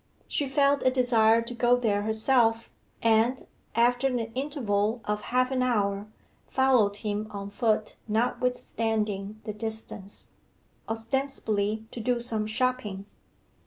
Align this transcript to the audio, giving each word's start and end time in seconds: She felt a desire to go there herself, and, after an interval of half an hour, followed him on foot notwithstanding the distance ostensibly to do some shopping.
She 0.27 0.49
felt 0.49 0.81
a 0.81 0.89
desire 0.89 1.43
to 1.43 1.53
go 1.53 1.75
there 1.77 2.01
herself, 2.01 2.71
and, 3.03 3.45
after 3.75 4.07
an 4.07 4.17
interval 4.33 4.99
of 5.05 5.21
half 5.29 5.51
an 5.51 5.61
hour, 5.61 6.07
followed 6.49 6.95
him 6.95 7.27
on 7.29 7.51
foot 7.51 7.97
notwithstanding 8.07 9.39
the 9.43 9.53
distance 9.53 10.29
ostensibly 10.89 11.85
to 11.91 11.99
do 11.99 12.19
some 12.19 12.47
shopping. 12.47 13.05